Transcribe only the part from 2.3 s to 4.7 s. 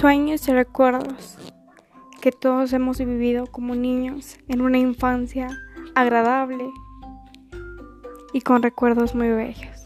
todos hemos vivido como niños en